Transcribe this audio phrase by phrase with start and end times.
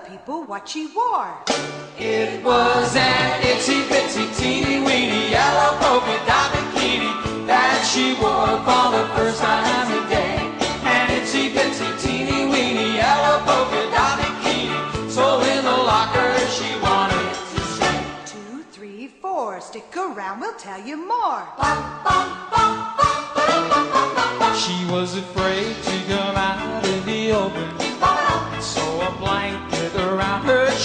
[0.00, 1.34] tell the people what she wore.
[1.98, 8.90] It was an itsy bitsy teeny weeny yellow polka dot bikini that she wore for
[8.96, 10.36] the first time today.
[10.84, 17.34] An itsy bitsy teeny weeny yellow polka dot bikini, so in the locker she wanted
[17.54, 18.04] to say.
[18.26, 19.60] Two, three, four.
[19.60, 21.42] Stick around, we'll tell you more.
[24.56, 27.68] She was afraid to come out in the open,
[28.60, 29.59] so a blanket around her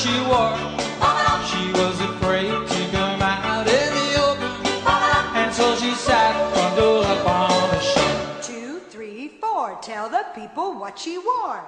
[0.06, 0.56] she wore.
[1.52, 4.52] She was afraid to come out in the open,
[5.42, 8.46] and so she sat bundled up on a shelf.
[8.46, 9.78] Two, three, four.
[9.82, 11.62] Tell the people what she wore.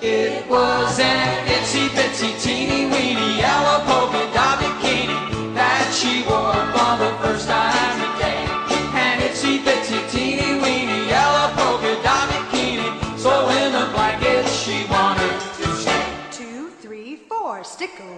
[0.00, 6.92] It was an itsy bitsy teeny weeny yellow polka dot bikini that she wore for
[7.02, 7.73] the first time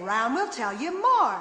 [0.07, 1.35] around, we'll tell you more.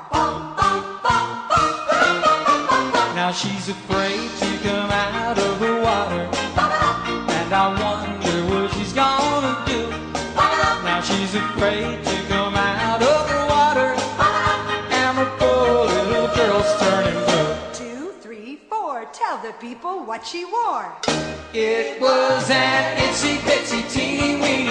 [3.15, 6.23] Now she's afraid to come out of the water,
[7.39, 9.83] and I wonder what she's gonna do.
[10.85, 13.91] Now she's afraid to come out of the water,
[14.91, 17.55] and the poor little girl's turning blue.
[17.73, 19.07] Two, three, four.
[19.13, 20.93] Tell the people what she wore.
[21.55, 24.66] It was an itsy bitsy teeny weeny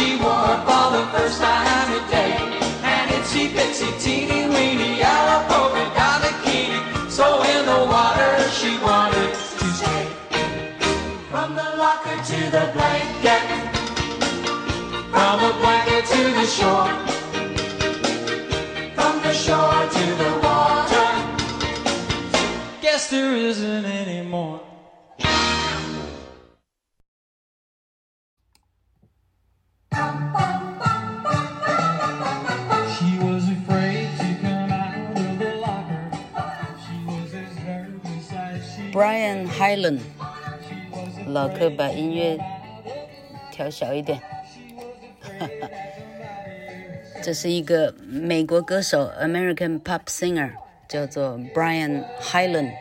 [0.00, 2.32] she wore for the first time today.
[2.92, 6.80] An itsy bitsy teeny weeny yellow polka dot bikini,
[7.16, 10.04] so in the water she wanted to stay.
[11.30, 13.44] From the locker to the blanket,
[15.12, 16.92] from the blanket to the shore,
[18.96, 21.08] from the shore to the water.
[22.80, 23.99] Guess there isn't any
[39.70, 40.00] Brian Hyland，
[41.28, 42.36] 老客把音乐
[43.52, 44.20] 调小一点。
[47.22, 50.54] 这是一个美国歌手，American pop singer，
[50.88, 52.72] 叫做 Brian Highland，B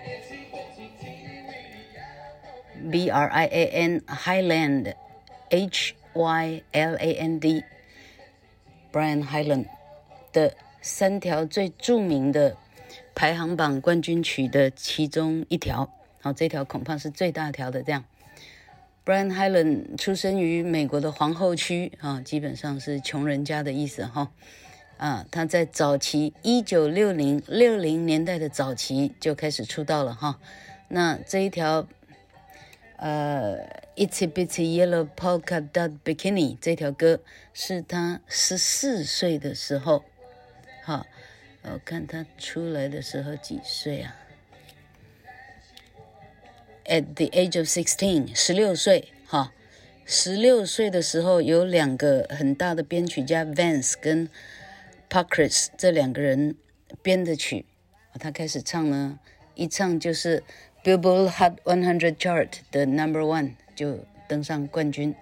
[3.11, 9.67] R I A N Highland，H Y L A N D，Brian Highland
[10.33, 12.57] 的三条最著名的
[13.13, 17.81] 排行榜冠军曲的其中一条，好，这条恐怕是最大条的。
[17.81, 18.03] 这样
[19.05, 24.31] ，Brian Hyland 出生于美国的皇后区，啊，基本上是穷人家的意思，哈，
[24.97, 30.39] 啊，他在早期一九六零六零年代的早期就开始出道了，哈，
[30.89, 31.87] 那这一条，
[32.97, 33.59] 呃
[33.95, 37.21] ，Itsy Bitsy Yellow Polka Dot Bikini 这条歌
[37.53, 40.03] 是他十四岁的时候。
[40.83, 41.05] 好，
[41.63, 44.15] 我看他出来的时候几岁啊
[46.89, 49.09] ？At the age of sixteen，十六岁。
[49.27, 49.53] 哈，
[50.05, 54.27] 十六岁的时候有两个很大的编曲家 Vance 跟
[55.09, 56.55] Parkers 这两个人
[57.03, 57.65] 编的曲，
[58.19, 59.19] 他开始唱呢，
[59.53, 60.43] 一唱就是
[60.83, 65.13] Billboard Hot 100 Chart 的 Number One，就登上冠军。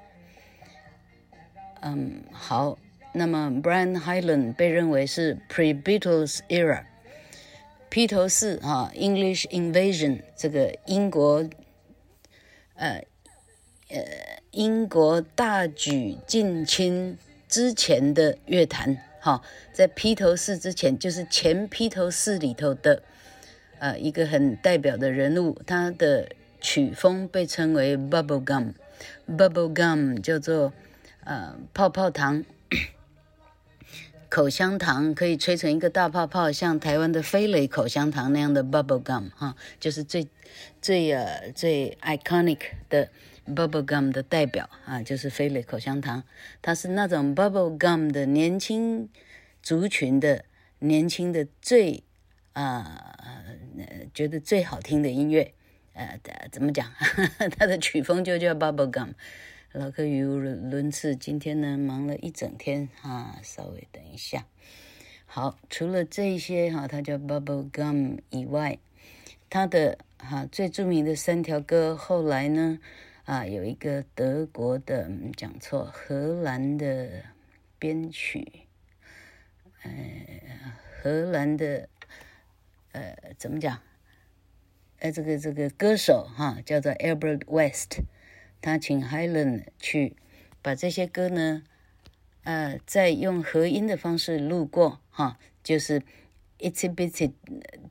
[1.81, 2.79] 嗯，好。
[3.13, 6.83] 那么，Brian Hyland 被认为是 Pre-Beatles era，
[7.89, 11.43] 披头士啊，English Invasion 这个英国，
[12.77, 13.03] 呃
[13.89, 17.17] 呃，英国大举进侵
[17.47, 19.41] 之前的乐坛，哈，
[19.73, 23.01] 在披头士之前，就是前披头士里头的，
[23.79, 26.29] 呃，一个很代表的人物，他的
[26.59, 30.73] 曲风被称为 Bubble Gum，Bubble Gum 叫做
[31.23, 32.43] 呃泡泡糖。
[34.29, 40.27] 口香糖可以吹成一个大泡泡，像台湾的飞雷口香糖那样的 bubble gum 哈，就是最
[40.81, 42.59] 最呃最 iconic
[42.89, 43.09] 的
[43.45, 46.23] bubble gum 的代表啊，就是飞雷口香糖。
[46.61, 49.09] 它是那种 bubble gum 的年轻
[49.63, 50.43] 族群的
[50.79, 52.03] 年轻的最
[52.53, 53.15] 啊、
[53.77, 55.53] 呃、觉得最好听的音乐，
[55.93, 56.19] 呃，
[56.51, 56.91] 怎么讲？
[57.57, 59.09] 它的曲风就叫 bubble gum。
[59.73, 64.45] 老柯语无伦次，今天呢忙了一整天哈，稍微等一下。
[65.25, 68.79] 好，除了这些哈，它叫 Bubble Gum 以外，
[69.49, 72.79] 它的哈最著名的三条歌，后来呢
[73.25, 77.25] 啊有一个德国的讲错，荷兰的
[77.77, 78.49] 编曲，
[79.83, 79.91] 呃，
[81.01, 81.89] 荷兰的
[82.93, 83.77] 呃怎么讲？
[84.99, 87.99] 呃，这个这个歌手哈叫做 Albert West。
[88.61, 90.15] 他请 Helen 去
[90.61, 91.63] 把这些歌呢，
[92.43, 96.01] 呃，再用合音的方式录过哈，就是
[96.59, 97.31] It's a bit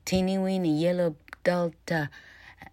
[0.05, 2.09] Teeny Weeny Yellow Dot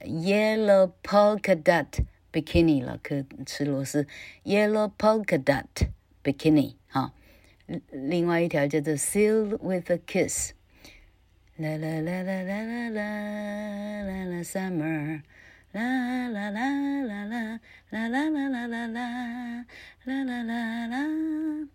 [0.01, 4.07] Yellow Polka Dot Bikini 老柯吃螺丝
[4.45, 5.89] Yellow Polka Dot
[6.23, 7.15] Bikini 哈，
[7.91, 10.53] 另外一条叫做 Sealed with a Kiss。
[11.57, 15.23] 啦啦啦啦啦啦啦啦啦，Summer。
[15.75, 16.71] 啦啦啦
[17.03, 17.59] 啦啦啦
[17.91, 18.87] 啦啦啦啦
[20.05, 21.69] 啦啦啦啦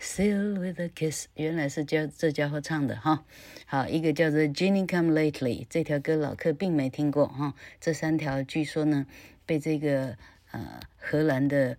[0.00, 3.26] ，Still with a kiss，原来是叫这家伙唱的哈。
[3.66, 7.52] 好，一个叫做 Jenny Come Lately，这条歌老客并没听过哈。
[7.78, 9.04] 这三条据说呢，
[9.44, 10.16] 被这个
[10.52, 11.76] 呃荷兰的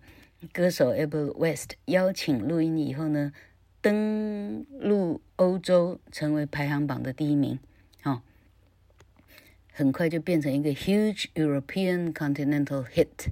[0.52, 3.32] 歌手 Abel West 邀请录音以后呢，
[3.80, 7.58] 登陆欧洲，成为排行榜的第一名。
[9.78, 13.28] 很快就变成一个 huge European continental hit，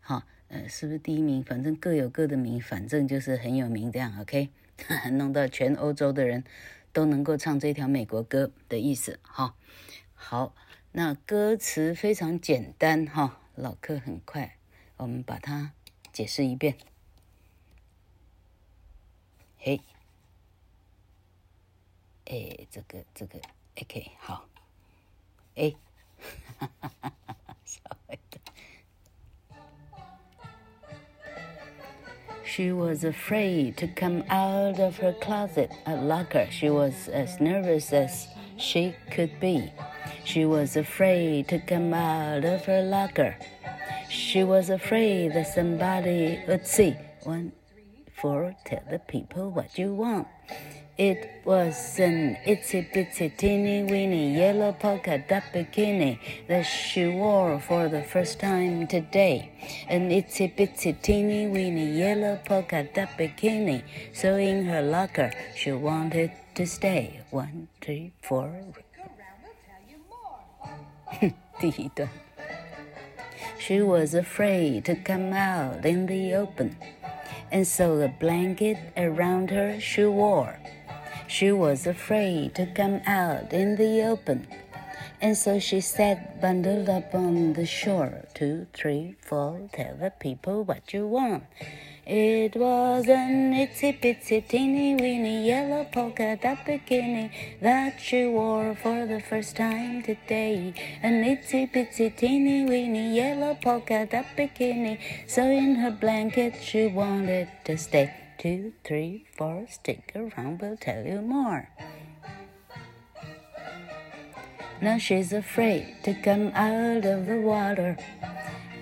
[0.00, 1.40] 好，呃，是不是第一名？
[1.44, 4.50] 反正各有各的名，反正就是很有名这样，OK，
[5.12, 6.42] 弄到全欧洲的人
[6.92, 9.54] 都能够唱这条美国歌的意思，哈，
[10.14, 10.52] 好，
[10.90, 14.56] 那歌词非常简单，哈，老客很快，
[14.96, 15.74] 我们把它
[16.12, 16.76] 解释一遍，
[19.58, 19.80] 嘿，
[22.24, 23.38] 哎，这个这个
[23.80, 24.47] ，OK，好。
[25.58, 25.72] Eh.
[32.58, 36.48] She was afraid to come out of her closet and locker.
[36.50, 38.26] She was as nervous as
[38.56, 39.70] she could be.
[40.24, 43.36] She was afraid to come out of her locker.
[44.08, 46.96] She was afraid that somebody would see.
[47.22, 47.52] One,
[48.16, 50.26] four, tell the people what you want.
[50.98, 56.18] It was an itsy bitsy teeny weeny yellow polka dot bikini
[56.48, 59.52] that she wore for the first time today.
[59.88, 63.84] An itsy bitsy teeny weeny yellow polka dot bikini.
[64.12, 67.20] So in her locker she wanted to stay.
[67.30, 68.50] One, three, four.
[73.60, 76.76] she was afraid to come out in the open,
[77.52, 80.58] and so a blanket around her she wore.
[81.28, 84.48] She was afraid to come out in the open,
[85.20, 88.24] and so she sat bundled up on the shore.
[88.32, 91.44] Two, three, four, tell the people what you want.
[92.06, 99.04] It was an itsy bitsy teeny weeny yellow polka dot bikini that she wore for
[99.04, 100.72] the first time today.
[101.02, 107.48] An itsy bitsy teeny weeny yellow polka dot bikini, so in her blanket she wanted
[107.64, 111.68] to stay two, three, four, stick around, we'll tell you more.
[114.80, 117.98] Now she's afraid to come out of the water,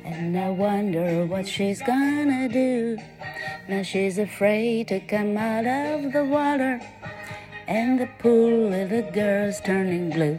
[0.04, 2.98] and I wonder what she's gonna do.
[3.66, 6.80] Now she's afraid to come out of the water,
[7.66, 10.38] and the pool little girl's turning blue.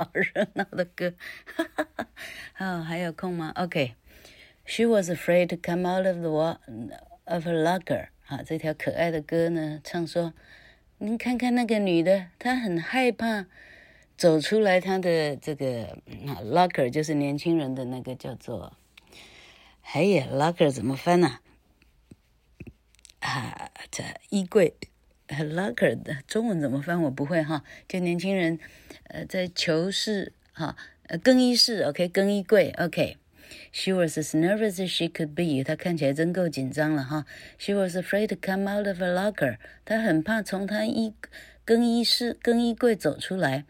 [0.00, 1.12] 好 热闹的歌，
[1.44, 1.86] 哈哈
[2.54, 2.82] 哈。
[2.82, 3.96] 还有空吗？OK。
[4.64, 6.58] She was afraid to come out of the wa
[7.24, 8.08] of her locker。
[8.22, 10.32] 好，这条可爱的歌呢，唱说，
[10.96, 13.44] 您看看那个女的，她很害怕
[14.16, 15.98] 走出来，她的这个
[16.44, 18.74] locker 就是年轻人的那个叫做，
[19.92, 21.40] 哎呀，locker 怎么翻呢？
[23.18, 24.74] 啊，这衣柜。
[25.36, 27.02] Locker 的中文怎么翻？
[27.02, 27.64] 我不会哈。
[27.88, 28.58] 就年轻人，
[29.04, 33.16] 呃，在囚室哈，呃，更衣室，OK，更衣柜，OK。
[33.72, 35.64] She was as nervous as she could be。
[35.64, 37.26] 她看起来真够紧张了哈。
[37.58, 39.58] She was afraid to come out of a locker。
[39.84, 41.14] 她很怕从她衣
[41.64, 43.64] 更衣室更衣柜走出来。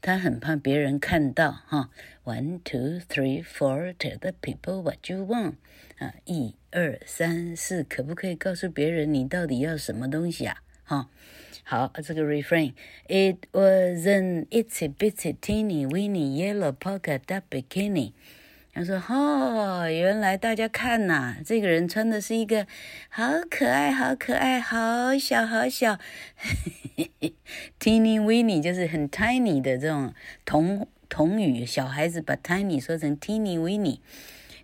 [0.00, 1.90] 她很怕别人看到哈。
[2.24, 3.94] One, two, three, four.
[3.94, 5.54] Tell the people what you want。
[5.98, 10.58] 啊，一二三四，可不可以告诉别人你到底要什么东西啊？
[10.84, 11.08] 哈，
[11.64, 12.72] 好，这个 refrain。
[13.08, 18.12] It was an itsy bitsy teeny weeny yellow polka dot bikini。
[18.74, 22.66] 他说：“哦，原来大家看呐，这个人穿的是一个
[23.08, 25.98] 好可爱、好可爱、好小、好小
[27.78, 30.12] ，teeny weeny 就是很 tiny 的这种
[30.44, 34.00] 童童语，小孩子把 tiny 说成 teeny weeny。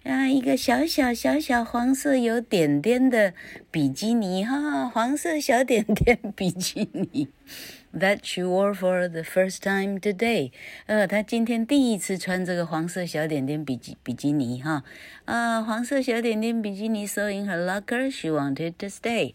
[0.02, 3.34] 啊，一个小小小小黄色有点点的
[3.70, 7.28] 比基尼哈，黄色小点点比基尼，
[7.92, 10.52] That she wore for the first time today。
[10.86, 14.84] 呃，她今天第一次穿这个黄色小点点比基比基尼哈，
[15.26, 19.34] 啊，黄色小点点比基尼，so in her locker she wanted to stay。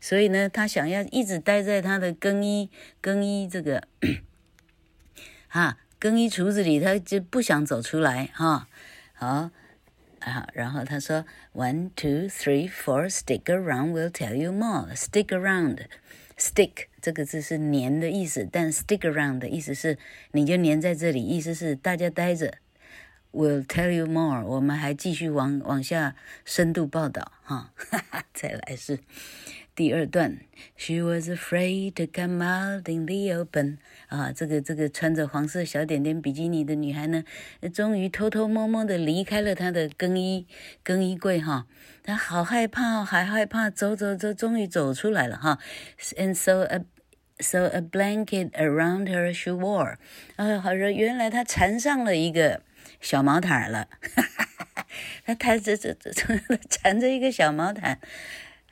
[0.00, 3.88] 所以呢，她想要一直待在她的更衣更衣这个，
[5.48, 8.68] 哈，更衣橱子里，她就不想走出来哈，
[9.12, 9.50] 好。
[10.24, 14.94] 啊，然后他说，one, two, three, four, stick around, will tell you more.
[14.94, 15.80] Stick around,
[16.38, 19.98] stick 这个字是粘的意思，但 stick around 的意思是
[20.32, 22.54] 你就粘在这里，意思是大家待着。
[23.32, 26.14] Will tell you more，我们还继续往往下
[26.44, 29.00] 深度报道哈，哈哈，再来是。
[29.76, 30.38] 第二段
[30.76, 33.78] ，She was afraid to come out in the open。
[34.06, 37.24] 啊，这个这个穿着黄色小点点比基尼的女孩呢，
[37.72, 40.46] 终于偷偷摸摸的离开了她的更衣
[40.84, 41.66] 更衣柜哈。
[42.04, 45.58] 她好害怕，还害怕，走走走，终于走出来了哈。
[46.16, 46.84] And so a
[47.40, 49.96] so a blanket around her she wore。
[50.36, 52.62] 啊，好说原来她缠上了一个
[53.00, 53.88] 小毛毯了。
[54.14, 54.86] 哈哈哈哈，
[55.26, 56.12] 她她这这这
[56.70, 57.98] 缠着一个小毛毯。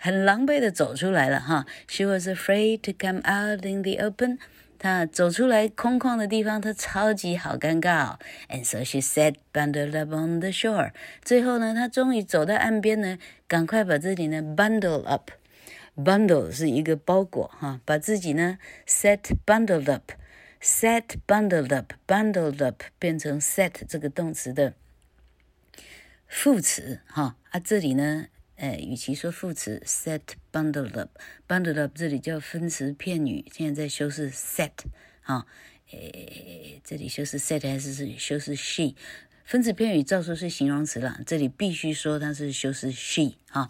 [0.04, 4.40] 很狼狈的走出来了哈，She was afraid to come out in the open。
[4.76, 8.18] 她走出来空旷的地方，她超级好尴尬哦。
[8.49, 10.90] And so she sat bundled up on the shore。
[11.23, 13.16] 最后呢，她终于走到岸边呢，
[13.47, 15.30] 赶快把自己呢 bundle up。
[15.94, 24.75] Bundle 是一个包裹哈，把自己呢 set bundled up，set bundled up，bundled up 变成 set 这个动词的
[26.26, 28.26] 副词哈啊，这里呢。
[28.62, 30.21] 哎，与其说副词 set
[30.52, 34.71] bundled up，bundled up 这里叫分词片语，现在在修饰 set
[35.23, 35.45] 啊，
[35.90, 38.95] 哎，这里修饰 set 还是是修饰 she？
[39.45, 43.69] 分词片语照说是形容词了，这里必须说它是修饰 she 啊，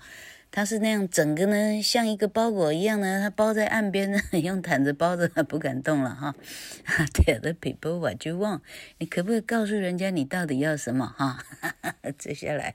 [0.50, 6.36] 它是那样整个呢像一个包裹一样呢，它包在岸边呢， 用毯子包着，不敢动了哈。
[7.14, 8.60] Tell the people what you want，
[8.98, 11.42] 你可不可以告诉人家你到底要什么哈？
[12.18, 12.74] 接下来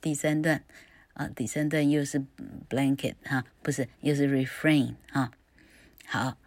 [0.00, 0.64] 第三段。
[1.17, 2.25] 啊，第三段又是
[2.69, 5.31] blanket 哈，不是，又是 refrain 哈。
[6.05, 6.37] 好，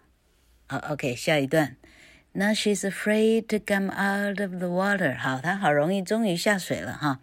[0.66, 1.76] 好，OK，下一段。
[2.33, 5.16] Now she's afraid to come out of the water。
[5.16, 7.21] 好，她好容易终于下水了哈。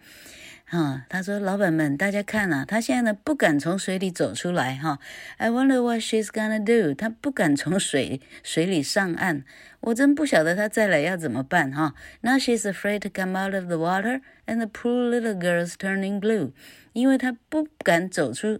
[0.69, 4.99] 哈，她说：“老板们，大家看啊，她现在呢不敢从水里走出来哈。
[5.37, 6.93] I wonder what she's gonna do。
[6.93, 9.43] 她不敢从水水里上岸，
[9.79, 11.95] 我真不晓得她再来要怎么办哈。
[12.21, 16.51] Now she's afraid to come out of the water and the poor little girl's turning blue。”
[16.93, 18.59] 因为她不敢走出，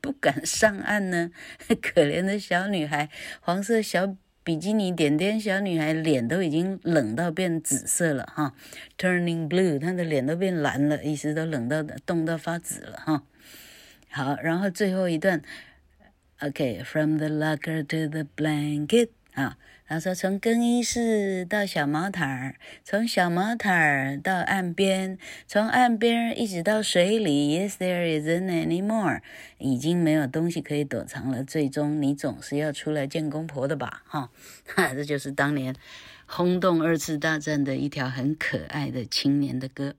[0.00, 1.30] 不敢上岸呢。
[1.80, 3.08] 可怜的小女孩，
[3.40, 8.54] 黄色小比基尼点点小女孩，脸都已经冷到变紫色了哈
[8.96, 13.24] ，turning blue，她的脸都变蓝了，意思都冷到冻到发紫了哈。
[14.08, 15.42] 好，然后最后一段
[16.38, 19.56] ，OK，from the locker to the blanket 啊。
[19.88, 25.16] 他说：“从更衣室到小毛毯儿，从小毛毯儿到岸边，
[25.46, 27.56] 从岸边一直到水里。
[27.56, 29.22] Yes, there isn't any more。
[29.58, 31.44] 已经没有东西可以躲藏了。
[31.44, 34.02] 最终，你总是要出来见公婆的吧？
[34.06, 34.32] 哈，
[34.66, 35.76] 哈，这就是当年
[36.26, 39.94] 轰动二次大战的一条很可爱的青年的歌。”